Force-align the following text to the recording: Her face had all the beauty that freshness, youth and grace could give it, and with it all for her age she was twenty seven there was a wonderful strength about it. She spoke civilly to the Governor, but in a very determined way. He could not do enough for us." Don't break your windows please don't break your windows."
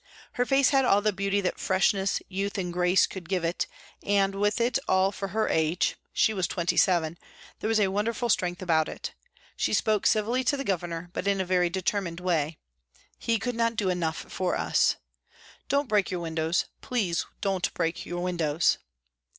Her 0.33 0.47
face 0.47 0.69
had 0.69 0.83
all 0.83 1.03
the 1.03 1.13
beauty 1.13 1.41
that 1.41 1.59
freshness, 1.59 2.23
youth 2.27 2.57
and 2.57 2.73
grace 2.73 3.05
could 3.05 3.29
give 3.29 3.43
it, 3.45 3.67
and 4.01 4.33
with 4.33 4.59
it 4.59 4.79
all 4.87 5.11
for 5.11 5.27
her 5.27 5.47
age 5.47 5.95
she 6.11 6.33
was 6.33 6.47
twenty 6.47 6.75
seven 6.75 7.19
there 7.59 7.67
was 7.67 7.79
a 7.79 7.89
wonderful 7.89 8.27
strength 8.27 8.63
about 8.63 8.89
it. 8.89 9.13
She 9.55 9.75
spoke 9.75 10.07
civilly 10.07 10.43
to 10.45 10.57
the 10.57 10.63
Governor, 10.63 11.11
but 11.13 11.27
in 11.27 11.39
a 11.39 11.45
very 11.45 11.69
determined 11.69 12.19
way. 12.19 12.57
He 13.19 13.37
could 13.37 13.53
not 13.53 13.75
do 13.75 13.91
enough 13.91 14.25
for 14.33 14.57
us." 14.57 14.95
Don't 15.69 15.87
break 15.87 16.09
your 16.09 16.21
windows 16.21 16.65
please 16.81 17.27
don't 17.39 17.71
break 17.75 18.03
your 18.03 18.23
windows." 18.23 18.79